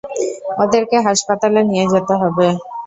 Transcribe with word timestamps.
ওদেরকে 0.63 0.97
হাসপাতালে 1.07 1.61
নিয়ে 1.69 1.85
যেতে 1.93 2.13
হবে। 2.21 2.47